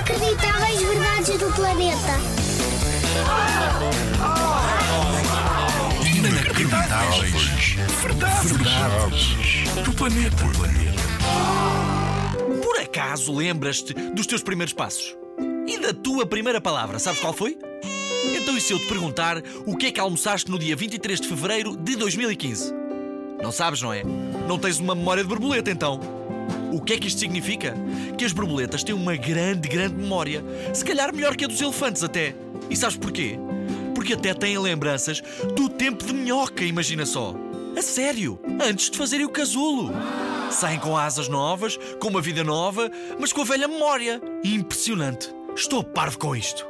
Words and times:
Inacreditáveis 0.00 0.80
verdades 0.80 1.38
do 1.38 1.52
planeta. 1.52 2.18
Inacreditáveis. 6.16 7.76
Verdades. 8.00 8.50
Verdades. 8.50 9.84
Do 9.84 9.92
planeta. 9.92 10.44
Por 12.62 12.80
acaso 12.80 13.34
lembras-te 13.34 13.92
dos 13.92 14.26
teus 14.26 14.42
primeiros 14.42 14.72
passos? 14.72 15.14
E 15.66 15.78
da 15.78 15.92
tua 15.92 16.24
primeira 16.24 16.62
palavra, 16.62 16.98
sabes 16.98 17.20
qual 17.20 17.34
foi? 17.34 17.58
Então 18.34 18.56
e 18.56 18.60
se 18.62 18.72
eu 18.72 18.78
te 18.78 18.86
perguntar 18.86 19.42
o 19.66 19.76
que 19.76 19.88
é 19.88 19.92
que 19.92 20.00
almoçaste 20.00 20.50
no 20.50 20.58
dia 20.58 20.74
23 20.74 21.20
de 21.20 21.28
fevereiro 21.28 21.76
de 21.76 21.94
2015? 21.96 22.72
Não 23.42 23.52
sabes, 23.52 23.82
não 23.82 23.92
é? 23.92 24.02
Não 24.48 24.58
tens 24.58 24.78
uma 24.78 24.94
memória 24.94 25.22
de 25.22 25.28
borboleta 25.28 25.70
então. 25.70 26.00
O 26.72 26.80
que 26.80 26.94
é 26.94 26.98
que 26.98 27.08
isto 27.08 27.20
significa? 27.20 27.74
Que 28.16 28.24
as 28.24 28.32
borboletas 28.32 28.84
têm 28.84 28.94
uma 28.94 29.16
grande, 29.16 29.68
grande 29.68 29.94
memória. 29.94 30.44
Se 30.72 30.84
calhar 30.84 31.14
melhor 31.14 31.36
que 31.36 31.44
a 31.44 31.48
dos 31.48 31.60
elefantes 31.60 32.02
até. 32.02 32.34
E 32.68 32.76
sabes 32.76 32.96
porquê? 32.96 33.38
Porque 33.94 34.14
até 34.14 34.32
têm 34.32 34.58
lembranças 34.58 35.22
do 35.56 35.68
tempo 35.68 36.04
de 36.04 36.12
minhoca, 36.12 36.64
imagina 36.64 37.04
só. 37.04 37.34
A 37.76 37.82
sério, 37.82 38.38
antes 38.60 38.90
de 38.90 38.98
fazerem 38.98 39.26
o 39.26 39.30
casulo. 39.30 39.92
Saem 40.50 40.80
com 40.80 40.96
asas 40.96 41.28
novas, 41.28 41.76
com 42.00 42.08
uma 42.08 42.20
vida 42.20 42.42
nova, 42.42 42.90
mas 43.18 43.32
com 43.32 43.42
a 43.42 43.44
velha 43.44 43.68
memória. 43.68 44.20
Impressionante. 44.44 45.32
Estou 45.54 45.82
parvo 45.82 46.18
com 46.18 46.34
isto. 46.34 46.69